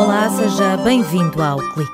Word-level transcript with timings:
Olá, 0.00 0.30
seja 0.30 0.78
bem-vindo 0.78 1.42
ao 1.42 1.58
Clique. 1.58 1.92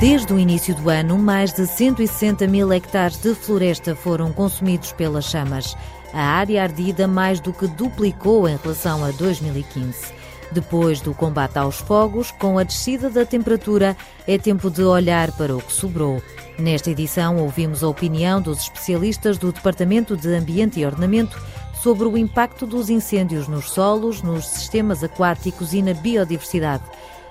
Desde 0.00 0.32
o 0.32 0.38
início 0.38 0.74
do 0.74 0.88
ano, 0.88 1.18
mais 1.18 1.52
de 1.52 1.66
160 1.66 2.46
mil 2.46 2.72
hectares 2.72 3.18
de 3.18 3.34
floresta 3.34 3.94
foram 3.94 4.32
consumidos 4.32 4.90
pelas 4.92 5.26
chamas. 5.26 5.76
A 6.14 6.22
área 6.22 6.62
ardida 6.62 7.06
mais 7.06 7.40
do 7.40 7.52
que 7.52 7.66
duplicou 7.66 8.48
em 8.48 8.56
relação 8.56 9.04
a 9.04 9.10
2015. 9.10 10.14
Depois 10.50 11.02
do 11.02 11.12
combate 11.12 11.58
aos 11.58 11.76
fogos, 11.76 12.30
com 12.30 12.58
a 12.58 12.62
descida 12.62 13.10
da 13.10 13.26
temperatura, 13.26 13.94
é 14.26 14.38
tempo 14.38 14.70
de 14.70 14.82
olhar 14.82 15.30
para 15.32 15.54
o 15.54 15.60
que 15.60 15.74
sobrou. 15.74 16.22
Nesta 16.58 16.90
edição, 16.90 17.36
ouvimos 17.36 17.84
a 17.84 17.88
opinião 17.88 18.40
dos 18.40 18.60
especialistas 18.60 19.36
do 19.36 19.52
Departamento 19.52 20.16
de 20.16 20.34
Ambiente 20.34 20.80
e 20.80 20.86
Ordenamento 20.86 21.38
sobre 21.82 22.06
o 22.06 22.16
impacto 22.16 22.66
dos 22.66 22.90
incêndios 22.90 23.48
nos 23.48 23.70
solos, 23.70 24.22
nos 24.22 24.46
sistemas 24.46 25.04
aquáticos 25.04 25.72
e 25.72 25.82
na 25.82 25.94
biodiversidade. 25.94 26.84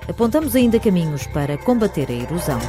Apontamos 0.07 0.55
ainda 0.55 0.79
caminhos 0.79 1.25
para 1.27 1.57
combater 1.57 2.09
a 2.09 2.13
erosão. 2.13 2.59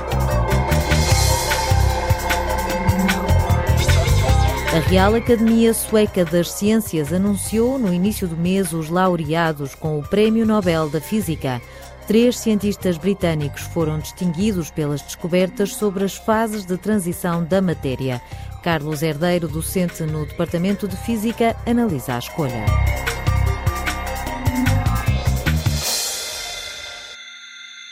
A 4.74 4.78
Real 4.90 5.14
Academia 5.14 5.72
Sueca 5.72 6.22
das 6.22 6.50
Ciências 6.50 7.10
anunciou 7.10 7.78
no 7.78 7.94
início 7.94 8.28
do 8.28 8.36
mês 8.36 8.74
os 8.74 8.90
laureados 8.90 9.74
com 9.74 9.98
o 9.98 10.02
Prémio 10.02 10.44
Nobel 10.44 10.90
da 10.90 11.00
Física. 11.00 11.62
Três 12.06 12.38
cientistas 12.38 12.98
britânicos 12.98 13.62
foram 13.62 13.98
distinguidos 13.98 14.70
pelas 14.70 15.00
descobertas 15.00 15.74
sobre 15.74 16.04
as 16.04 16.16
fases 16.16 16.64
de 16.64 16.76
transição 16.76 17.42
da 17.42 17.62
matéria. 17.62 18.20
Carlos 18.66 19.00
Herdeiro, 19.00 19.46
docente 19.46 20.02
no 20.02 20.26
Departamento 20.26 20.88
de 20.88 20.96
Física, 20.96 21.54
analisa 21.64 22.16
a 22.16 22.18
escolha. 22.18 22.64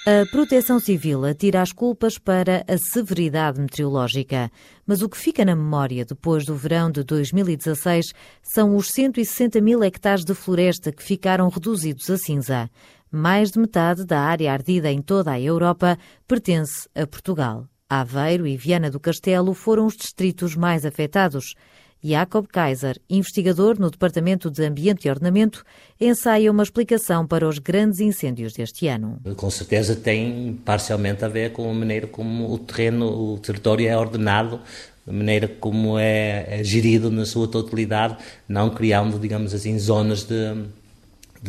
A 0.04 0.26
Proteção 0.32 0.80
Civil 0.80 1.24
atira 1.24 1.62
as 1.62 1.70
culpas 1.70 2.18
para 2.18 2.64
a 2.66 2.76
severidade 2.76 3.60
meteorológica, 3.60 4.50
mas 4.84 5.00
o 5.00 5.08
que 5.08 5.16
fica 5.16 5.44
na 5.44 5.54
memória 5.54 6.04
depois 6.04 6.44
do 6.44 6.56
verão 6.56 6.90
de 6.90 7.04
2016 7.04 8.06
são 8.42 8.74
os 8.74 8.90
160 8.90 9.60
mil 9.60 9.80
hectares 9.80 10.24
de 10.24 10.34
floresta 10.34 10.90
que 10.90 11.04
ficaram 11.04 11.48
reduzidos 11.48 12.10
a 12.10 12.18
cinza. 12.18 12.68
Mais 13.12 13.52
de 13.52 13.60
metade 13.60 14.04
da 14.04 14.18
área 14.18 14.52
ardida 14.52 14.90
em 14.90 15.00
toda 15.00 15.30
a 15.30 15.40
Europa 15.40 15.96
pertence 16.26 16.88
a 16.96 17.06
Portugal. 17.06 17.68
Aveiro 18.00 18.46
e 18.46 18.56
Viana 18.56 18.90
do 18.90 19.00
Castelo 19.00 19.54
foram 19.54 19.86
os 19.86 19.96
distritos 19.96 20.54
mais 20.56 20.84
afetados. 20.84 21.54
Jacob 22.02 22.46
Kaiser, 22.46 23.00
investigador 23.08 23.80
no 23.80 23.90
Departamento 23.90 24.50
de 24.50 24.62
Ambiente 24.62 25.06
e 25.06 25.10
Ordenamento, 25.10 25.64
ensaia 25.98 26.52
uma 26.52 26.62
explicação 26.62 27.26
para 27.26 27.48
os 27.48 27.58
grandes 27.58 27.98
incêndios 27.98 28.52
deste 28.52 28.86
ano. 28.88 29.18
Com 29.36 29.48
certeza 29.48 29.96
tem 29.96 30.60
parcialmente 30.66 31.24
a 31.24 31.28
ver 31.28 31.52
com 31.52 31.70
a 31.70 31.72
maneira 31.72 32.06
como 32.06 32.52
o 32.52 32.58
terreno, 32.58 33.06
o 33.06 33.38
território 33.38 33.88
é 33.88 33.96
ordenado, 33.96 34.60
a 35.08 35.12
maneira 35.12 35.48
como 35.48 35.98
é, 35.98 36.60
é 36.60 36.62
gerido 36.62 37.10
na 37.10 37.24
sua 37.24 37.48
totalidade, 37.48 38.18
não 38.46 38.68
criando, 38.68 39.18
digamos 39.18 39.54
assim, 39.54 39.78
zonas 39.78 40.24
de 40.24 40.34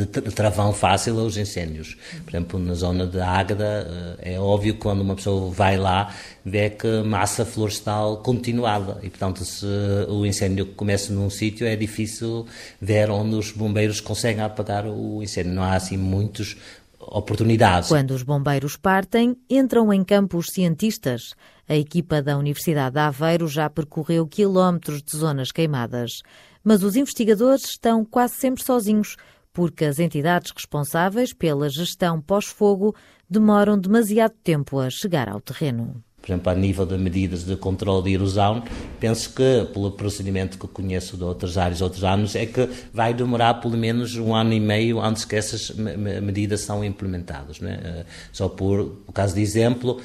de 0.04 0.06
travão 0.32 0.74
fácil 0.74 1.18
aos 1.20 1.38
incêndios. 1.38 1.96
Por 2.26 2.32
exemplo, 2.32 2.60
na 2.60 2.74
zona 2.74 3.08
de 3.08 3.22
Águeda, 3.22 4.18
eh, 4.20 4.34
é 4.34 4.40
óbvio 4.40 4.74
que 4.74 4.82
quando 4.82 5.00
uma 5.00 5.16
pessoa 5.16 5.50
vai 5.52 5.78
lá, 5.78 6.14
vê 6.44 6.70
que 6.70 7.02
massa 7.02 7.46
florestal 7.46 8.18
continuada. 8.18 9.00
E, 9.02 9.10
portanto, 9.10 9.46
se 9.46 9.66
o 10.10 10.26
incêndio 10.26 10.66
começa 10.66 11.14
num 11.14 11.30
sítio, 11.30 11.66
é 11.66 11.78
difícil 11.78 12.46
ver 12.82 13.10
onde 13.10 13.36
os 13.36 13.52
bombeiros 13.52 14.02
conseguem 14.02 14.44
apagar 14.44 14.86
o 14.86 15.24
incêndio. 15.24 15.54
Não 15.54 15.64
há, 15.64 15.76
assim, 15.76 15.96
muitos 15.96 16.58
oportunidades. 17.00 17.88
Quando 17.88 18.12
os 18.12 18.24
bombeiros 18.24 18.76
partem, 18.76 19.38
entram 19.50 19.94
em 19.94 20.04
campo 20.04 20.38
os 20.38 20.48
cientistas. 20.48 21.36
A 21.70 21.76
equipa 21.76 22.22
da 22.22 22.38
Universidade 22.38 22.96
de 22.96 23.00
Aveiro 23.00 23.48
já 23.48 23.70
percorreu 23.70 24.28
quilómetros 24.28 25.02
de 25.02 25.16
zonas 25.16 25.52
queimadas. 25.54 26.22
Mas 26.64 26.84
os 26.84 26.96
investigadores 26.96 27.64
estão 27.66 28.04
quase 28.04 28.34
sempre 28.36 28.64
sozinhos 28.64 29.16
porque 29.56 29.86
as 29.86 30.00
entidades 30.00 30.52
responsáveis 30.52 31.32
pela 31.32 31.70
gestão 31.70 32.20
pós-fogo 32.20 32.94
demoram 33.28 33.80
demasiado 33.80 34.34
tempo 34.44 34.78
a 34.78 34.90
chegar 34.90 35.30
ao 35.30 35.40
terreno. 35.40 36.04
Por 36.26 36.32
exemplo, 36.32 36.52
a 36.52 36.56
nível 36.56 36.86
de 36.88 36.98
medidas 36.98 37.46
de 37.46 37.56
controle 37.56 38.04
de 38.06 38.14
erosão, 38.16 38.64
penso 39.00 39.32
que, 39.34 39.68
pelo 39.72 39.92
procedimento 39.92 40.58
que 40.58 40.68
conheço 40.68 41.16
de 41.16 41.24
outras 41.24 41.56
áreas, 41.56 41.82
outros 41.82 42.04
anos, 42.04 42.36
é 42.36 42.48
que 42.48 42.68
vai 42.92 43.14
demorar 43.14 43.54
pelo 43.56 43.78
menos 43.78 44.18
um 44.18 44.34
ano 44.34 44.52
e 44.52 44.60
meio 44.60 45.00
antes 45.00 45.24
que 45.24 45.36
essas 45.36 45.70
medidas 45.70 46.62
são 46.62 46.84
implementadas. 46.84 47.62
É? 47.62 47.68
Eh, 47.68 48.06
só 48.32 48.50
por 48.50 49.04
o 49.08 49.14
caso 49.14 49.36
de 49.36 49.42
exemplo, 49.42 50.02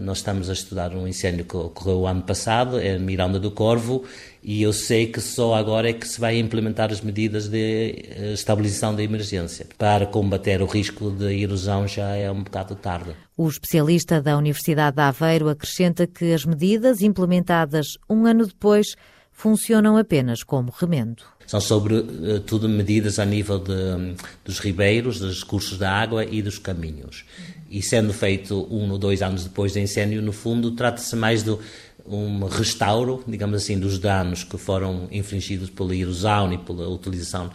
nós 0.00 0.18
estamos 0.18 0.50
a 0.50 0.52
estudar 0.52 0.94
um 0.94 1.06
incêndio 1.06 1.44
que 1.44 1.56
ocorreu 1.56 2.00
o 2.00 2.06
ano 2.06 2.22
passado, 2.22 2.80
é 2.80 2.98
Miranda 2.98 3.38
do 3.38 3.50
Corvo, 3.50 4.04
e 4.42 4.62
eu 4.62 4.72
sei 4.72 5.06
que 5.06 5.20
só 5.20 5.54
agora 5.54 5.90
é 5.90 5.92
que 5.92 6.06
se 6.06 6.20
vai 6.20 6.38
implementar 6.38 6.90
as 6.90 7.00
medidas 7.00 7.48
de 7.48 8.06
eh, 8.08 8.32
estabilização 8.32 8.94
da 8.94 9.02
emergência. 9.02 9.66
Para 9.76 10.06
combater 10.06 10.62
o 10.62 10.66
risco 10.66 11.10
de 11.10 11.42
erosão 11.42 11.86
já 11.86 12.16
é 12.16 12.30
um 12.30 12.42
bocado 12.42 12.74
tarde. 12.74 13.14
O 13.36 13.48
especialista 13.48 14.20
da 14.20 14.36
Universidade 14.36 14.96
de 14.96 15.02
Aveiro 15.02 15.48
acrescenta 15.48 16.06
que 16.06 16.32
as 16.32 16.44
medidas 16.44 17.00
implementadas 17.00 17.86
um 18.10 18.26
ano 18.26 18.46
depois 18.46 18.96
funcionam 19.38 19.96
apenas 19.96 20.42
como 20.42 20.74
remendo. 20.76 21.22
São 21.46 21.60
sobretudo 21.60 22.66
eh, 22.66 22.68
medidas 22.68 23.20
a 23.20 23.24
nível 23.24 23.60
de, 23.60 24.16
dos 24.44 24.58
ribeiros, 24.58 25.20
dos 25.20 25.44
cursos 25.44 25.78
da 25.78 25.92
água 25.92 26.24
e 26.24 26.42
dos 26.42 26.58
caminhos. 26.58 27.24
E 27.70 27.80
sendo 27.80 28.12
feito 28.12 28.66
um 28.68 28.90
ou 28.90 28.98
dois 28.98 29.22
anos 29.22 29.44
depois 29.44 29.74
do 29.74 29.78
incêndio, 29.78 30.20
no 30.20 30.32
fundo, 30.32 30.72
trata-se 30.72 31.14
mais 31.14 31.44
de 31.44 31.56
um 32.04 32.46
restauro, 32.46 33.22
digamos 33.28 33.62
assim, 33.62 33.78
dos 33.78 34.00
danos 34.00 34.42
que 34.42 34.58
foram 34.58 35.06
infligidos 35.12 35.70
pela 35.70 35.94
erosão 35.94 36.52
e 36.52 36.58
pela 36.58 36.88
utilização 36.88 37.48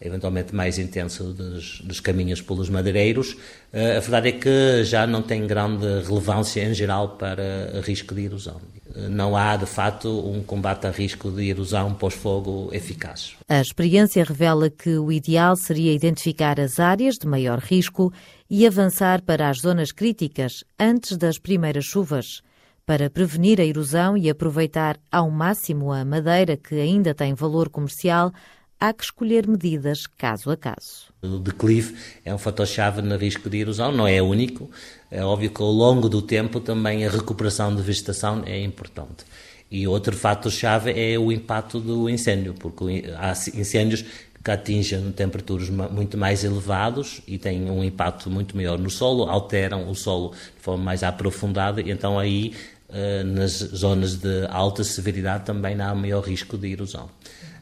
eventualmente 0.00 0.54
mais 0.54 0.78
intensa 0.78 1.22
dos, 1.24 1.80
dos 1.82 2.00
caminhos 2.00 2.40
pelos 2.40 2.70
madeireiros. 2.70 3.32
Uh, 3.72 3.98
a 3.98 4.00
verdade 4.00 4.28
é 4.28 4.32
que 4.32 4.84
já 4.84 5.06
não 5.06 5.22
tem 5.22 5.46
grande 5.46 5.86
relevância 6.06 6.64
em 6.64 6.72
geral 6.72 7.10
para 7.10 7.80
risco 7.84 8.14
de 8.14 8.24
erosão. 8.24 8.60
Uh, 8.94 9.10
não 9.10 9.36
há, 9.36 9.56
de 9.56 9.66
facto, 9.66 10.08
um 10.08 10.42
combate 10.42 10.86
a 10.86 10.90
risco 10.90 11.30
de 11.30 11.48
erosão 11.48 11.92
pós-fogo 11.92 12.70
eficaz. 12.72 13.34
A 13.48 13.60
experiência 13.60 14.24
revela 14.24 14.70
que 14.70 14.96
o 14.96 15.12
ideal 15.12 15.54
seria 15.54 15.92
identificar 15.92 16.58
as 16.58 16.80
áreas 16.80 17.16
de 17.16 17.26
maior 17.26 17.58
risco 17.58 18.12
e 18.48 18.66
avançar 18.66 19.20
para 19.20 19.50
as 19.50 19.58
zonas 19.58 19.92
críticas 19.92 20.64
antes 20.78 21.16
das 21.16 21.38
primeiras 21.38 21.84
chuvas. 21.84 22.42
Para 22.86 23.08
prevenir 23.08 23.60
a 23.60 23.64
erosão 23.64 24.16
e 24.16 24.28
aproveitar 24.28 24.98
ao 25.12 25.30
máximo 25.30 25.92
a 25.92 26.04
madeira 26.04 26.56
que 26.56 26.74
ainda 26.74 27.14
tem 27.14 27.34
valor 27.34 27.68
comercial, 27.68 28.32
há 28.80 28.92
que 28.92 29.04
escolher 29.04 29.46
medidas 29.46 30.06
caso 30.06 30.50
a 30.50 30.56
caso. 30.56 31.10
O 31.22 31.38
declive 31.38 31.94
é 32.24 32.34
um 32.34 32.38
fator-chave 32.38 33.02
no 33.02 33.16
risco 33.16 33.50
de 33.50 33.58
erosão, 33.58 33.92
não 33.92 34.08
é 34.08 34.22
único. 34.22 34.70
É 35.10 35.22
óbvio 35.22 35.50
que 35.50 35.62
ao 35.62 35.70
longo 35.70 36.08
do 36.08 36.22
tempo 36.22 36.58
também 36.60 37.04
a 37.04 37.10
recuperação 37.10 37.74
de 37.76 37.82
vegetação 37.82 38.42
é 38.46 38.58
importante. 38.58 39.24
E 39.70 39.86
outro 39.86 40.16
fator-chave 40.16 40.92
é 40.92 41.18
o 41.18 41.30
impacto 41.30 41.78
do 41.78 42.08
incêndio, 42.08 42.54
porque 42.54 43.04
há 43.16 43.32
incêndios 43.54 44.04
que 44.42 44.50
atingem 44.50 45.12
temperaturas 45.12 45.68
muito 45.68 46.16
mais 46.16 46.42
elevados 46.42 47.20
e 47.28 47.36
têm 47.36 47.70
um 47.70 47.84
impacto 47.84 48.30
muito 48.30 48.56
maior 48.56 48.78
no 48.78 48.88
solo, 48.88 49.24
alteram 49.24 49.88
o 49.90 49.94
solo 49.94 50.30
de 50.30 50.62
forma 50.62 50.82
mais 50.82 51.02
aprofundada, 51.02 51.82
e 51.82 51.90
então 51.90 52.18
aí 52.18 52.54
eh, 52.88 53.22
nas 53.22 53.52
zonas 53.52 54.16
de 54.16 54.46
alta 54.48 54.82
severidade 54.82 55.44
também 55.44 55.78
há 55.80 55.94
maior 55.94 56.22
risco 56.22 56.56
de 56.56 56.72
erosão. 56.72 57.10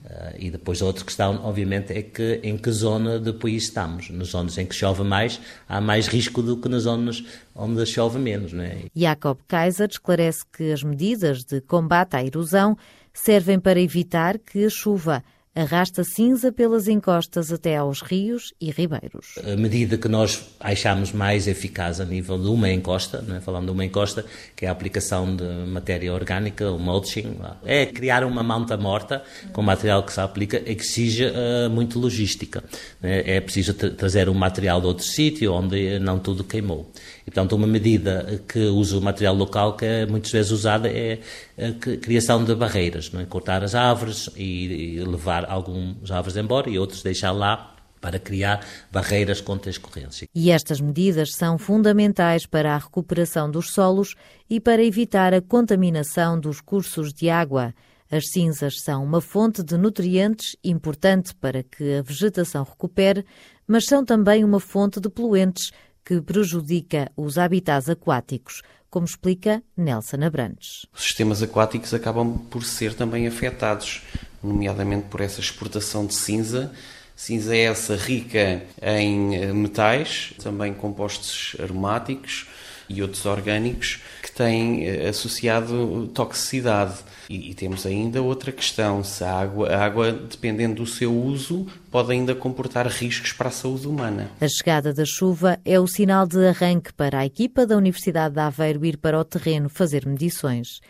Uh, 0.08 0.34
e 0.38 0.50
depois 0.50 0.80
a 0.80 0.86
outra 0.86 1.04
questão, 1.04 1.38
obviamente, 1.44 1.92
é 1.92 2.00
que 2.00 2.40
em 2.42 2.56
que 2.56 2.70
zona 2.70 3.18
do 3.18 3.34
país 3.34 3.64
estamos. 3.64 4.08
Nas 4.08 4.28
zonas 4.28 4.56
em 4.56 4.64
que 4.64 4.74
chove 4.74 5.02
mais, 5.02 5.38
há 5.68 5.82
mais 5.82 6.06
risco 6.06 6.40
do 6.40 6.56
que 6.56 6.66
nas 6.66 6.84
zonas 6.84 7.22
onde 7.54 7.84
chove 7.84 8.18
menos. 8.18 8.54
Não 8.54 8.64
é? 8.64 8.84
Jacob 8.96 9.38
Kaiser 9.46 9.88
esclarece 9.90 10.44
que 10.50 10.72
as 10.72 10.82
medidas 10.82 11.44
de 11.44 11.60
combate 11.60 12.16
à 12.16 12.24
erosão 12.24 12.74
servem 13.12 13.60
para 13.60 13.78
evitar 13.78 14.38
que 14.38 14.64
a 14.64 14.70
chuva 14.70 15.22
arrasta 15.58 16.04
cinza 16.04 16.52
pelas 16.52 16.86
encostas 16.86 17.52
até 17.52 17.76
aos 17.76 18.00
rios 18.00 18.54
e 18.60 18.70
ribeiros. 18.70 19.34
A 19.44 19.56
medida 19.56 19.98
que 19.98 20.06
nós 20.06 20.46
achamos 20.60 21.12
mais 21.12 21.48
eficaz 21.48 22.00
a 22.00 22.04
nível 22.04 22.38
de 22.38 22.46
uma 22.46 22.70
encosta, 22.70 23.24
é? 23.36 23.40
falando 23.40 23.66
de 23.66 23.72
uma 23.72 23.84
encosta, 23.84 24.24
que 24.54 24.64
é 24.64 24.68
a 24.68 24.72
aplicação 24.72 25.34
de 25.34 25.44
matéria 25.66 26.14
orgânica, 26.14 26.70
o 26.70 26.78
mulching, 26.78 27.36
é 27.64 27.86
criar 27.86 28.22
uma 28.22 28.42
manta 28.42 28.76
morta 28.76 29.22
com 29.52 29.60
material 29.60 30.04
que 30.04 30.12
se 30.12 30.20
aplica, 30.20 30.62
exige 30.64 31.24
uh, 31.24 31.68
muito 31.68 31.98
logística. 31.98 32.62
É, 33.02 33.36
é 33.36 33.40
preciso 33.40 33.74
trazer 33.74 34.28
um 34.28 34.34
material 34.34 34.80
de 34.80 34.86
outro 34.86 35.04
sítio 35.04 35.52
onde 35.52 35.98
não 35.98 36.20
tudo 36.20 36.44
queimou. 36.44 36.88
E, 37.28 37.30
portanto, 37.30 37.52
uma 37.52 37.66
medida 37.66 38.42
que 38.48 38.58
usa 38.58 38.96
o 38.96 39.02
material 39.02 39.34
local 39.34 39.76
que 39.76 39.84
é 39.84 40.06
muitas 40.06 40.32
vezes 40.32 40.50
usada 40.50 40.88
é 40.88 41.20
a 41.58 41.72
criação 41.98 42.42
de 42.42 42.54
barreiras, 42.54 43.12
não 43.12 43.20
é? 43.20 43.26
cortar 43.26 43.62
as 43.62 43.74
árvores 43.74 44.30
e, 44.34 45.04
levar 45.06 45.44
algumas 45.44 46.10
árvores 46.10 46.38
embora 46.38 46.70
e 46.70 46.78
outros 46.78 47.02
deixar 47.02 47.32
lá 47.32 47.76
para 48.00 48.18
criar 48.18 48.66
barreiras 48.90 49.42
contra 49.42 49.68
a 49.68 49.72
escorrência. 49.72 50.26
E 50.34 50.50
estas 50.50 50.80
medidas 50.80 51.34
são 51.34 51.58
fundamentais 51.58 52.46
para 52.46 52.74
a 52.74 52.78
recuperação 52.78 53.50
dos 53.50 53.72
solos 53.72 54.14
e 54.48 54.58
para 54.58 54.82
evitar 54.82 55.34
a 55.34 55.42
contaminação 55.42 56.40
dos 56.40 56.62
cursos 56.62 57.12
de 57.12 57.28
água. 57.28 57.74
As 58.10 58.30
cinzas 58.30 58.80
são 58.80 59.04
uma 59.04 59.20
fonte 59.20 59.62
de 59.62 59.76
nutrientes 59.76 60.56
importante 60.64 61.34
para 61.34 61.62
que 61.62 61.96
a 61.96 62.02
vegetação 62.02 62.64
recupere, 62.64 63.22
mas 63.66 63.84
são 63.84 64.02
também 64.02 64.42
uma 64.42 64.58
fonte 64.58 64.98
de 64.98 65.10
poluentes 65.10 65.72
que 66.08 66.22
prejudica 66.22 67.12
os 67.14 67.36
habitats 67.36 67.90
aquáticos, 67.90 68.62
como 68.88 69.04
explica 69.04 69.62
Nelson 69.76 70.24
Abrantes. 70.24 70.86
Os 70.90 71.02
sistemas 71.02 71.42
aquáticos 71.42 71.92
acabam 71.92 72.38
por 72.50 72.64
ser 72.64 72.94
também 72.94 73.26
afetados, 73.26 74.00
nomeadamente 74.42 75.08
por 75.10 75.20
essa 75.20 75.38
exportação 75.38 76.06
de 76.06 76.14
cinza. 76.14 76.72
Cinza 77.14 77.54
é 77.54 77.64
essa 77.64 77.94
rica 77.94 78.62
em 78.80 79.36
eh, 79.36 79.52
metais, 79.52 80.32
também 80.42 80.72
compostos 80.72 81.54
aromáticos 81.62 82.46
e 82.88 83.02
outros 83.02 83.24
orgânicos 83.26 84.00
que 84.22 84.32
têm 84.32 84.86
eh, 84.86 85.08
associado 85.08 86.08
toxicidade. 86.14 86.94
E, 87.28 87.50
e, 87.50 87.54
temos 87.54 87.84
ainda 87.84 88.22
outra 88.22 88.50
questão: 88.50 89.04
se 89.04 89.22
a 89.22 89.32
água, 89.32 89.68
a 89.68 89.84
água, 89.84 90.12
dependendo 90.12 90.76
do 90.76 90.86
seu 90.86 91.14
uso, 91.14 91.66
pode 91.90 92.12
ainda 92.12 92.34
comportar 92.34 92.86
riscos 92.86 93.32
para 93.32 93.48
a 93.48 93.52
saúde 93.52 93.86
humana. 93.86 94.30
A 94.40 94.48
chegada 94.48 94.94
da 94.94 95.04
chuva 95.04 95.58
é 95.64 95.78
o 95.78 95.86
sinal 95.86 96.26
de 96.26 96.46
arranque 96.46 96.92
para 96.92 97.18
a 97.18 97.26
equipa 97.26 97.66
da 97.66 97.76
Universidade 97.76 98.34
de 98.34 98.40
Aveiro 98.40 98.84
ir 98.84 98.96
para 98.96 99.18
o 99.18 99.24
terreno 99.24 99.68
fazer 99.68 100.06
medições. 100.06 100.80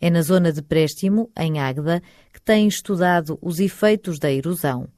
É 0.00 0.08
na 0.10 0.22
zona 0.22 0.52
de 0.52 0.62
Préstimo, 0.62 1.28
em 1.36 1.58
Águeda, 1.58 2.00
que 2.32 2.40
têm 2.40 2.68
estudado 2.68 3.36
os 3.42 3.58
efeitos 3.58 4.18
da 4.20 4.30
erosão. 4.30 4.88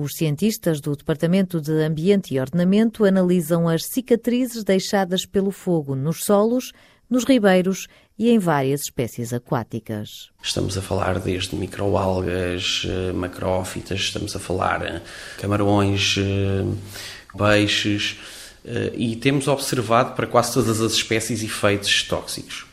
Os 0.00 0.14
cientistas 0.14 0.80
do 0.80 0.94
Departamento 0.94 1.60
de 1.60 1.72
Ambiente 1.82 2.32
e 2.32 2.38
Ordenamento 2.38 3.04
analisam 3.04 3.68
as 3.68 3.84
cicatrizes 3.84 4.62
deixadas 4.62 5.26
pelo 5.26 5.50
fogo 5.50 5.96
nos 5.96 6.22
solos, 6.22 6.70
nos 7.10 7.24
ribeiros 7.24 7.88
e 8.16 8.30
em 8.30 8.38
várias 8.38 8.82
espécies 8.82 9.32
aquáticas. 9.32 10.30
Estamos 10.40 10.78
a 10.78 10.82
falar 10.82 11.18
desde 11.18 11.56
microalgas, 11.56 12.86
eh, 12.86 13.12
macrófitas, 13.12 13.98
estamos 13.98 14.36
a 14.36 14.38
falar 14.38 14.86
eh, 14.86 15.02
camarões, 15.36 16.14
eh, 16.16 16.64
peixes 17.36 18.18
e 18.96 19.16
temos 19.16 19.48
observado 19.48 20.14
para 20.14 20.28
quase 20.28 20.54
todas 20.54 20.80
as 20.80 20.92
espécies 20.92 21.42
efeitos 21.42 22.04
tóxicos. 22.04 22.66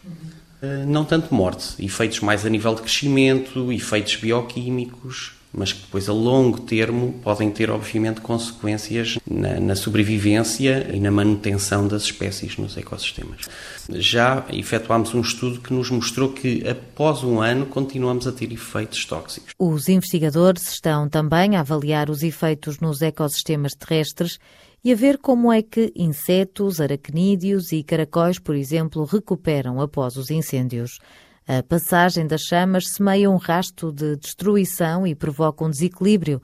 Não 0.87 1.05
tanto 1.05 1.33
morte, 1.33 1.83
efeitos 1.83 2.19
mais 2.19 2.45
a 2.45 2.49
nível 2.49 2.75
de 2.75 2.81
crescimento, 2.81 3.71
efeitos 3.71 4.15
bioquímicos, 4.17 5.35
mas 5.55 5.71
que 5.71 5.81
depois 5.81 6.09
a 6.09 6.13
longo 6.13 6.59
termo 6.61 7.13
podem 7.23 7.49
ter, 7.49 7.69
obviamente, 7.69 8.21
consequências 8.21 9.17
na, 9.29 9.59
na, 9.59 9.75
sobrevivência 9.75 10.89
e 10.93 10.99
na 10.99 11.11
manutenção 11.11 11.87
das 11.87 12.03
espécies 12.03 12.57
nos 12.57 12.75
ecossistemas. 12.77 13.41
Já 13.89 14.45
efetuámos 14.51 15.13
um 15.13 15.21
estudo 15.21 15.61
que 15.61 15.73
nos 15.73 15.89
mostrou 15.89 16.33
que 16.33 16.67
após 16.67 17.23
um 17.23 17.39
ano 17.39 17.65
continuamos 17.65 18.27
a 18.27 18.31
ter 18.31 18.51
efeitos 18.51 19.05
tóxicos. 19.05 19.53
Os 19.57 19.87
investigadores 19.87 20.67
estão 20.71 21.07
também 21.07 21.55
a 21.55 21.61
avaliar 21.61 22.09
os 22.09 22.23
efeitos 22.23 22.79
nos 22.79 23.01
ecossistemas 23.01 23.73
terrestres 23.73 24.37
e 24.83 24.91
a 24.91 24.95
ver 24.95 25.17
como 25.17 25.51
é 25.51 25.63
que 25.63 25.91
insetos, 25.95 26.79
aracnídeos 26.79 27.71
e 27.71 27.81
caracóis, 27.81 28.37
por 28.37 28.55
exemplo, 28.55 29.03
recuperam 29.03 29.81
após 29.81 30.15
os 30.15 30.29
incêndios. 30.29 30.99
A 31.47 31.61
passagem 31.61 32.25
das 32.25 32.41
chamas 32.41 32.87
semeia 32.87 33.29
um 33.29 33.35
rasto 33.35 33.91
de 33.91 34.15
destruição 34.15 35.05
e 35.05 35.13
provoca 35.13 35.63
um 35.63 35.69
desequilíbrio. 35.69 36.41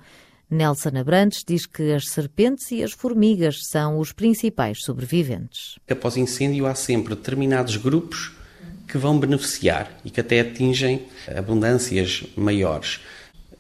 Nelson 0.48 0.92
Abrantes 0.96 1.44
diz 1.44 1.66
que 1.66 1.92
as 1.92 2.08
serpentes 2.08 2.70
e 2.70 2.84
as 2.84 2.92
formigas 2.92 3.62
são 3.66 3.98
os 3.98 4.12
principais 4.12 4.84
sobreviventes. 4.84 5.80
Após 5.90 6.18
incêndio, 6.18 6.68
há 6.68 6.76
sempre 6.76 7.16
determinados 7.16 7.78
grupos 7.78 8.32
que 8.88 8.96
vão 8.96 9.18
beneficiar 9.18 9.92
e 10.06 10.12
que 10.12 10.20
até 10.20 10.42
atingem 10.42 11.08
abundâncias 11.36 12.24
maiores. 12.36 13.00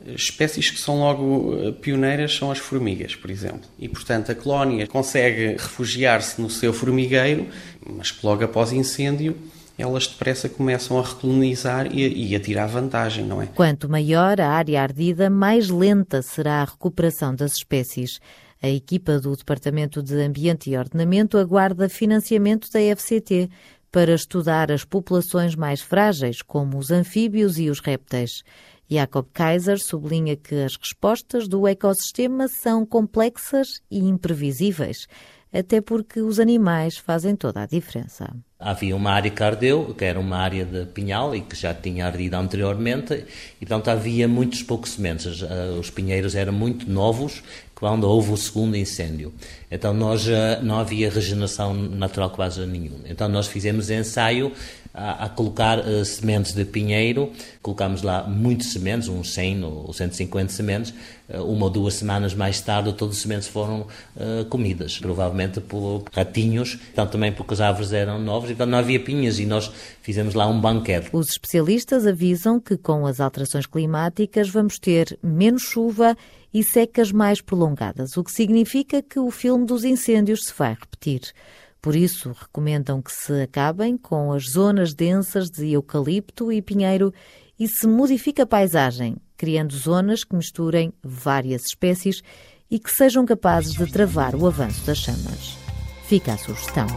Espécies 0.05 0.69
que 0.69 0.79
são 0.79 0.99
logo 0.99 1.55
eh, 1.55 1.71
pioneiras 1.71 2.35
são 2.35 2.51
as 2.51 2.59
formigas, 2.59 3.15
por 3.15 3.31
exemplo. 3.31 3.67
E, 3.79 3.89
portanto, 3.89 4.31
a 4.31 4.35
colónia 4.35 4.85
consegue 4.85 5.53
refugiar-se 5.53 6.39
no 6.39 6.51
seu 6.51 6.71
formigueiro, 6.71 7.47
mas 7.83 8.11
que 8.11 8.23
logo 8.23 8.43
após 8.43 8.71
incêndio 8.71 9.35
elas 9.81 10.07
depressa 10.07 10.47
começam 10.47 10.97
a 10.99 11.01
recolonizar 11.01 11.87
e, 11.93 12.29
e 12.29 12.35
a 12.35 12.39
tirar 12.39 12.67
vantagem, 12.67 13.25
não 13.25 13.41
é? 13.41 13.47
Quanto 13.47 13.89
maior 13.89 14.39
a 14.39 14.49
área 14.49 14.81
ardida, 14.81 15.29
mais 15.29 15.69
lenta 15.69 16.21
será 16.21 16.61
a 16.61 16.65
recuperação 16.65 17.35
das 17.35 17.53
espécies. 17.53 18.19
A 18.61 18.69
equipa 18.69 19.19
do 19.19 19.35
Departamento 19.35 20.03
de 20.03 20.15
Ambiente 20.21 20.69
e 20.69 20.77
Ordenamento 20.77 21.37
aguarda 21.37 21.89
financiamento 21.89 22.69
da 22.71 22.79
FCT 22.95 23.49
para 23.91 24.13
estudar 24.13 24.71
as 24.71 24.85
populações 24.85 25.55
mais 25.55 25.81
frágeis, 25.81 26.41
como 26.41 26.77
os 26.77 26.91
anfíbios 26.91 27.59
e 27.59 27.69
os 27.69 27.79
répteis. 27.79 28.43
Jacob 28.89 29.25
Kaiser 29.33 29.79
sublinha 29.79 30.35
que 30.35 30.55
as 30.55 30.75
respostas 30.75 31.47
do 31.47 31.67
ecossistema 31.67 32.47
são 32.47 32.85
complexas 32.85 33.81
e 33.89 33.99
imprevisíveis 33.99 35.07
até 35.51 35.81
porque 35.81 36.21
os 36.21 36.39
animais 36.39 36.97
fazem 36.97 37.35
toda 37.35 37.61
a 37.63 37.65
diferença. 37.65 38.33
Havia 38.61 38.95
uma 38.95 39.11
área 39.11 39.31
que 39.31 39.43
ardeu, 39.43 39.95
que 39.97 40.05
era 40.05 40.19
uma 40.19 40.37
área 40.37 40.63
de 40.63 40.85
pinhal 40.85 41.35
e 41.35 41.41
que 41.41 41.55
já 41.55 41.73
tinha 41.73 42.05
ardido 42.05 42.35
anteriormente, 42.35 43.25
e 43.59 43.65
portanto 43.65 43.89
havia 43.89 44.27
muitos 44.27 44.61
poucos 44.61 44.91
sementes. 44.91 45.41
Eh, 45.41 45.79
os 45.79 45.89
pinheiros 45.89 46.35
eram 46.35 46.53
muito 46.53 46.89
novos 46.89 47.41
quando 47.81 48.03
houve 48.03 48.31
o 48.31 48.37
segundo 48.37 48.77
incêndio. 48.77 49.33
Então 49.71 49.91
nós 49.91 50.27
eh, 50.27 50.59
não 50.61 50.77
havia 50.77 51.09
regeneração 51.09 51.73
natural 51.73 52.29
quase 52.29 52.63
nenhuma. 52.67 52.99
Então 53.09 53.27
nós 53.27 53.47
fizemos 53.47 53.89
ensaio 53.89 54.53
a, 54.93 55.25
a 55.25 55.29
colocar 55.29 55.79
uh, 55.79 56.03
sementes 56.03 56.53
de 56.53 56.65
pinheiro, 56.65 57.31
colocámos 57.61 58.01
lá 58.01 58.23
muitas 58.27 58.67
sementes, 58.67 59.07
uns 59.07 59.33
100 59.33 59.63
ou 59.63 59.93
150 59.93 60.51
sementes, 60.51 60.93
uh, 61.29 61.41
uma 61.43 61.65
ou 61.65 61.69
duas 61.69 61.95
semanas 61.95 62.33
mais 62.33 62.59
tarde 62.61 62.93
todas 62.93 63.15
as 63.15 63.21
sementes 63.21 63.47
foram 63.47 63.87
uh, 64.15 64.45
comidas, 64.49 64.99
provavelmente 64.99 65.61
por 65.61 66.03
ratinhos, 66.13 66.77
então 66.91 67.07
também 67.07 67.31
porque 67.31 67.53
as 67.53 67.61
árvores 67.61 67.93
eram 67.93 68.19
novas, 68.19 68.51
então 68.51 68.65
não 68.65 68.77
havia 68.77 68.99
pinhas 68.99 69.39
e 69.39 69.45
nós 69.45 69.71
fizemos 70.01 70.33
lá 70.33 70.47
um 70.47 70.59
banquete. 70.59 71.09
Os 71.13 71.29
especialistas 71.29 72.05
avisam 72.05 72.59
que 72.59 72.77
com 72.77 73.05
as 73.05 73.19
alterações 73.19 73.65
climáticas 73.65 74.49
vamos 74.49 74.77
ter 74.77 75.17
menos 75.23 75.61
chuva 75.61 76.17
e 76.53 76.63
secas 76.63 77.11
mais 77.11 77.41
prolongadas, 77.41 78.17
o 78.17 78.23
que 78.23 78.31
significa 78.31 79.01
que 79.01 79.19
o 79.19 79.31
filme 79.31 79.65
dos 79.65 79.83
incêndios 79.83 80.45
se 80.45 80.53
vai 80.57 80.73
repetir. 80.73 81.21
Por 81.81 81.95
isso, 81.95 82.31
recomendam 82.31 83.01
que 83.01 83.11
se 83.11 83.41
acabem 83.41 83.97
com 83.97 84.31
as 84.31 84.49
zonas 84.51 84.93
densas 84.93 85.49
de 85.49 85.71
eucalipto 85.71 86.51
e 86.51 86.61
pinheiro 86.61 87.13
e 87.59 87.67
se 87.67 87.87
modifique 87.87 88.41
a 88.41 88.45
paisagem, 88.45 89.17
criando 89.35 89.75
zonas 89.75 90.23
que 90.23 90.35
misturem 90.35 90.93
várias 91.03 91.65
espécies 91.65 92.21
e 92.69 92.79
que 92.79 92.91
sejam 92.91 93.25
capazes 93.25 93.73
de 93.73 93.91
travar 93.91 94.35
o 94.35 94.45
avanço 94.45 94.85
das 94.85 94.99
chamas. 94.99 95.57
Fica 96.05 96.33
a 96.33 96.37
sugestão. 96.37 96.87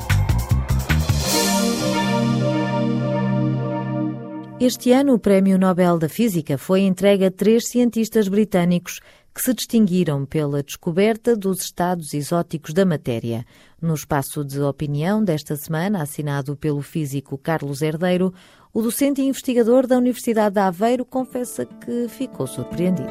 Este 4.61 4.93
ano, 4.93 5.15
o 5.15 5.19
Prémio 5.19 5.59
Nobel 5.59 5.99
da 5.99 6.09
Física 6.09 6.57
foi 6.57 6.83
entregue 6.83 7.25
a 7.25 7.31
três 7.31 7.69
cientistas 7.69 8.29
britânicos 8.29 9.01
que 9.35 9.43
se 9.43 9.53
distinguiram 9.53 10.25
pela 10.25 10.63
descoberta 10.63 11.37
dos 11.37 11.61
estados 11.63 12.15
exóticos 12.15 12.73
da 12.73 12.87
matéria. 12.87 13.45
No 13.83 13.93
espaço 13.93 14.45
de 14.45 14.61
opinião 14.61 15.25
desta 15.25 15.57
semana, 15.57 16.03
assinado 16.03 16.57
pelo 16.57 16.81
físico 16.81 17.37
Carlos 17.37 17.83
Herdeiro, 17.83 18.33
o 18.73 18.81
docente 18.81 19.21
e 19.21 19.27
investigador 19.27 19.89
da 19.89 19.99
Universidade 19.99 20.55
de 20.55 20.61
Aveiro 20.61 21.05
confessa 21.05 21.67
que 21.67 22.07
ficou 22.09 22.47
surpreendido. 22.47 23.11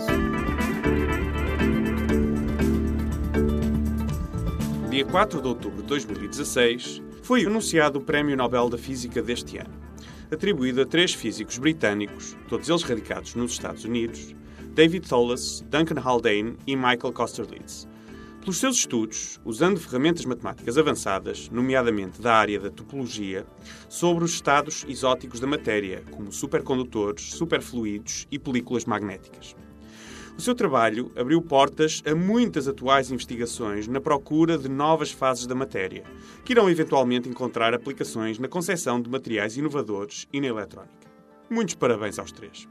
Dia 4.89 5.05
4 5.05 5.41
de 5.41 5.47
outubro 5.47 5.81
de 5.81 5.87
2016, 5.87 7.01
foi 7.21 7.45
anunciado 7.45 7.99
o 7.99 8.01
Prémio 8.01 8.37
Nobel 8.37 8.69
da 8.69 8.77
Física 8.77 9.21
deste 9.21 9.57
ano, 9.57 9.73
atribuído 10.31 10.81
a 10.81 10.85
três 10.85 11.13
físicos 11.13 11.57
britânicos, 11.57 12.37
todos 12.47 12.69
eles 12.69 12.83
radicados 12.83 13.35
nos 13.35 13.53
Estados 13.53 13.83
Unidos, 13.83 14.35
David 14.73 15.07
Tholas, 15.07 15.63
Duncan 15.69 16.01
Haldane 16.01 16.57
e 16.65 16.75
Michael 16.75 17.13
Costerlitz. 17.13 17.87
Pelos 18.41 18.57
seus 18.57 18.77
estudos, 18.77 19.39
usando 19.45 19.79
ferramentas 19.79 20.25
matemáticas 20.25 20.79
avançadas, 20.79 21.47
nomeadamente 21.49 22.19
da 22.19 22.33
área 22.33 22.59
da 22.59 22.71
topologia, 22.71 23.45
sobre 23.87 24.23
os 24.23 24.33
estados 24.33 24.83
exóticos 24.89 25.39
da 25.39 25.45
matéria, 25.45 26.03
como 26.09 26.31
supercondutores, 26.31 27.33
superfluidos 27.35 28.27
e 28.31 28.39
películas 28.39 28.83
magnéticas. 28.83 29.55
O 30.35 30.41
seu 30.41 30.55
trabalho 30.55 31.11
abriu 31.15 31.39
portas 31.39 32.01
a 32.07 32.15
muitas 32.15 32.67
atuais 32.67 33.11
investigações 33.11 33.87
na 33.87 34.01
procura 34.01 34.57
de 34.57 34.67
novas 34.67 35.11
fases 35.11 35.45
da 35.45 35.53
matéria, 35.53 36.03
que 36.43 36.51
irão 36.51 36.67
eventualmente 36.67 37.29
encontrar 37.29 37.75
aplicações 37.75 38.39
na 38.39 38.47
concepção 38.47 38.99
de 38.99 39.07
materiais 39.07 39.55
inovadores 39.55 40.27
e 40.33 40.41
na 40.41 40.47
eletrónica. 40.47 41.07
Muitos 41.47 41.75
parabéns 41.75 42.17
aos 42.17 42.31
três. 42.31 42.67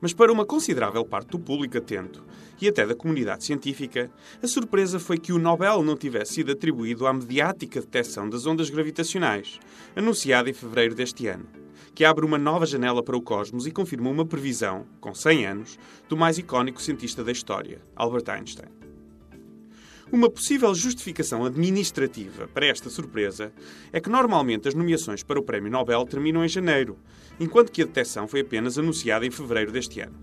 Mas 0.00 0.12
para 0.12 0.32
uma 0.32 0.44
considerável 0.44 1.04
parte 1.04 1.30
do 1.30 1.38
público 1.38 1.78
atento 1.78 2.22
e 2.60 2.68
até 2.68 2.86
da 2.86 2.94
comunidade 2.94 3.44
científica, 3.44 4.10
a 4.42 4.46
surpresa 4.46 4.98
foi 4.98 5.18
que 5.18 5.32
o 5.32 5.38
Nobel 5.38 5.82
não 5.82 5.96
tivesse 5.96 6.34
sido 6.34 6.52
atribuído 6.52 7.06
à 7.06 7.12
mediática 7.12 7.80
detecção 7.80 8.28
das 8.28 8.46
ondas 8.46 8.70
gravitacionais, 8.70 9.58
anunciada 9.94 10.50
em 10.50 10.54
fevereiro 10.54 10.94
deste 10.94 11.26
ano, 11.26 11.46
que 11.94 12.04
abre 12.04 12.24
uma 12.24 12.38
nova 12.38 12.66
janela 12.66 13.02
para 13.02 13.16
o 13.16 13.22
cosmos 13.22 13.66
e 13.66 13.70
confirma 13.70 14.10
uma 14.10 14.26
previsão, 14.26 14.86
com 15.00 15.14
100 15.14 15.46
anos, 15.46 15.78
do 16.08 16.16
mais 16.16 16.38
icónico 16.38 16.80
cientista 16.80 17.24
da 17.24 17.32
história, 17.32 17.80
Albert 17.94 18.28
Einstein. 18.28 18.85
Uma 20.12 20.30
possível 20.30 20.72
justificação 20.72 21.44
administrativa 21.44 22.46
para 22.46 22.66
esta 22.66 22.88
surpresa 22.88 23.52
é 23.92 24.00
que 24.00 24.08
normalmente 24.08 24.68
as 24.68 24.74
nomeações 24.74 25.24
para 25.24 25.38
o 25.38 25.42
Prémio 25.42 25.70
Nobel 25.70 26.06
terminam 26.06 26.44
em 26.44 26.48
janeiro, 26.48 26.96
enquanto 27.40 27.72
que 27.72 27.82
a 27.82 27.84
detecção 27.84 28.28
foi 28.28 28.40
apenas 28.40 28.78
anunciada 28.78 29.26
em 29.26 29.32
fevereiro 29.32 29.72
deste 29.72 29.98
ano. 29.98 30.14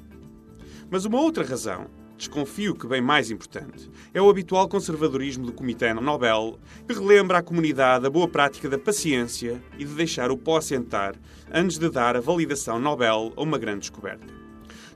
Mas 0.90 1.04
uma 1.04 1.20
outra 1.20 1.44
razão, 1.44 1.88
desconfio 2.18 2.76
que 2.76 2.88
bem 2.88 3.02
mais 3.02 3.30
importante, 3.30 3.92
é 4.14 4.22
o 4.22 4.30
habitual 4.30 4.70
conservadorismo 4.70 5.46
do 5.46 5.52
Comitê 5.52 5.94
Nobel, 5.94 6.58
que 6.88 6.94
relembra 6.94 7.40
à 7.40 7.44
comunidade 7.44 8.08
a 8.08 8.10
boa 8.10 8.30
prática 8.30 8.70
da 8.70 8.78
paciência 8.78 9.62
e 9.78 9.84
de 9.84 9.94
deixar 9.94 10.32
o 10.32 10.38
pó 10.38 10.60
assentar 10.60 11.14
antes 11.52 11.78
de 11.78 11.90
dar 11.90 12.16
a 12.16 12.22
validação 12.22 12.80
Nobel 12.80 13.34
a 13.36 13.44
uma 13.44 13.58
grande 13.58 13.82
descoberta. 13.82 14.34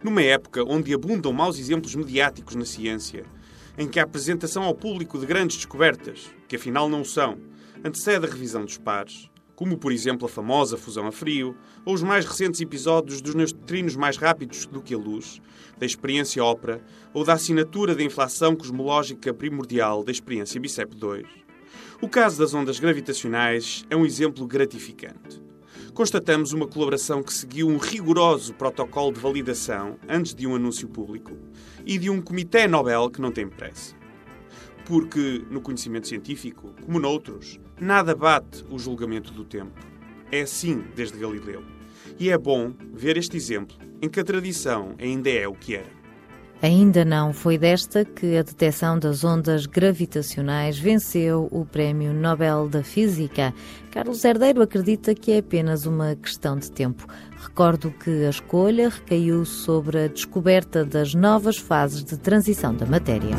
Numa 0.02 0.22
época 0.22 0.64
onde 0.64 0.94
abundam 0.94 1.34
maus 1.34 1.60
exemplos 1.60 1.94
mediáticos 1.94 2.56
na 2.56 2.64
ciência, 2.64 3.26
em 3.78 3.88
que 3.88 4.00
a 4.00 4.04
apresentação 4.04 4.64
ao 4.64 4.74
público 4.74 5.20
de 5.20 5.26
grandes 5.26 5.58
descobertas, 5.58 6.34
que 6.48 6.56
afinal 6.56 6.90
não 6.90 7.04
são, 7.04 7.38
antecede 7.84 8.26
a 8.26 8.30
revisão 8.30 8.66
dos 8.66 8.78
pares, 8.78 9.30
como 9.56 9.78
por 9.78 9.92
exemplo 9.92 10.26
a 10.26 10.30
famosa 10.30 10.78
fusão 10.78 11.08
a 11.08 11.12
frio, 11.12 11.56
ou 11.86 11.94
os 11.94 12.04
mais 12.04 12.26
recentes 12.26 12.62
episódios 12.62 13.22
dos 13.22 13.36
neutrinos 13.36 13.96
mais 13.96 14.18
rápidos 14.18 14.66
do 14.66 14.82
que 14.82 14.94
a 14.94 14.98
luz, 14.98 15.42
da 15.78 15.86
experiência 15.86 16.44
ópera, 16.44 16.82
ou 17.14 17.24
da 17.24 17.34
assinatura 17.34 17.96
da 17.96 18.04
inflação 18.04 18.56
cosmológica 18.56 19.34
primordial 19.34 20.04
da 20.04 20.12
experiência 20.12 20.60
BICEP 20.60 20.96
2. 20.96 21.28
O 22.02 22.08
caso 22.08 22.38
das 22.38 22.54
ondas 22.54 22.80
gravitacionais 22.80 23.84
é 23.90 23.96
um 23.96 24.06
exemplo 24.06 24.46
gratificante 24.46 25.47
constatamos 25.98 26.54
uma 26.54 26.68
colaboração 26.68 27.24
que 27.24 27.34
seguiu 27.34 27.68
um 27.68 27.78
rigoroso 27.78 28.54
protocolo 28.54 29.12
de 29.12 29.20
validação 29.20 29.98
antes 30.08 30.36
de 30.36 30.46
um 30.46 30.54
anúncio 30.54 30.88
público 30.88 31.36
e 31.84 31.98
de 31.98 32.08
um 32.08 32.22
comitê 32.22 32.68
Nobel 32.68 33.10
que 33.10 33.20
não 33.20 33.32
tem 33.32 33.50
pressa. 33.50 33.96
Porque, 34.86 35.44
no 35.50 35.60
conhecimento 35.60 36.08
científico, 36.08 36.72
como 36.86 37.00
noutros, 37.00 37.60
nada 37.82 38.14
bate 38.14 38.64
o 38.70 38.78
julgamento 38.78 39.34
do 39.34 39.44
tempo. 39.44 39.74
É 40.32 40.42
assim 40.42 40.84
desde 40.96 41.18
Galileu. 41.18 41.64
E 42.20 42.30
é 42.30 42.38
bom 42.38 42.76
ver 42.94 43.18
este 43.18 43.36
exemplo 43.36 43.76
em 44.00 44.08
que 44.08 44.20
a 44.20 44.24
tradição 44.24 44.94
ainda 45.00 45.32
é 45.32 45.48
o 45.48 45.56
que 45.56 45.78
era. 45.78 45.97
Ainda 46.60 47.06
não 47.06 47.34
foi 47.34 47.56
desta 47.56 48.04
que 48.04 48.36
a 48.36 48.42
detecção 48.42 48.98
das 48.98 49.24
ondas 49.24 49.68
gravitacionais 49.68 50.80
venceu 50.80 51.48
o 51.52 51.64
Prémio 51.64 52.12
Nobel 52.14 52.68
da 52.68 52.82
Física. 52.82 53.54
Carlos 53.92 54.24
Herdeiro 54.24 54.64
acredita 54.64 55.14
que 55.14 55.32
é 55.34 55.38
apenas 55.38 55.86
uma 55.86 56.16
questão 56.16 56.58
de 56.58 56.72
tempo. 56.72 57.06
Recordo 57.40 57.92
que 57.92 58.26
a 58.26 58.30
escolha 58.32 58.90
recaiu 58.90 59.46
sobre 59.46 60.06
a 60.06 60.08
descoberta 60.08 60.84
das 60.84 61.14
novas 61.14 61.58
fases 61.58 62.04
de 62.04 62.18
transição 62.18 62.74
da 62.74 62.88
matéria. 62.88 63.36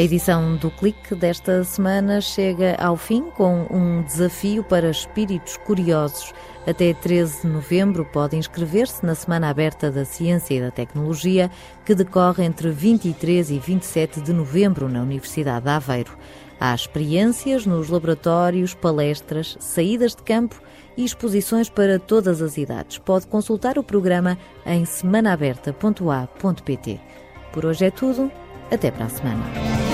A 0.00 0.02
edição 0.02 0.56
do 0.56 0.70
Clique 0.70 1.14
desta 1.14 1.62
semana 1.62 2.22
chega 2.22 2.74
ao 2.76 2.96
fim 2.96 3.24
com 3.24 3.66
um 3.70 4.00
desafio 4.00 4.64
para 4.64 4.88
espíritos 4.88 5.58
curiosos. 5.58 6.32
Até 6.66 6.94
13 6.94 7.42
de 7.42 7.48
novembro 7.48 8.06
pode 8.06 8.34
inscrever-se 8.34 9.04
na 9.04 9.14
Semana 9.14 9.50
Aberta 9.50 9.90
da 9.90 10.06
Ciência 10.06 10.54
e 10.54 10.60
da 10.62 10.70
Tecnologia, 10.70 11.50
que 11.84 11.94
decorre 11.94 12.44
entre 12.44 12.70
23 12.70 13.50
e 13.50 13.58
27 13.58 14.22
de 14.22 14.32
novembro 14.32 14.88
na 14.88 15.02
Universidade 15.02 15.66
de 15.66 15.70
Aveiro. 15.70 16.16
Há 16.58 16.74
experiências 16.74 17.66
nos 17.66 17.90
laboratórios, 17.90 18.72
palestras, 18.72 19.58
saídas 19.60 20.14
de 20.14 20.22
campo 20.22 20.62
e 20.96 21.04
exposições 21.04 21.68
para 21.68 21.98
todas 21.98 22.40
as 22.40 22.56
idades. 22.56 22.96
Pode 22.96 23.26
consultar 23.26 23.78
o 23.78 23.84
programa 23.84 24.38
em 24.64 24.86
semanaaberta.a.pt. 24.86 27.00
Por 27.52 27.66
hoje 27.66 27.84
é 27.84 27.90
tudo. 27.90 28.32
Até 28.70 28.90
para 28.90 29.06
a 29.06 29.08
semana. 29.08 29.89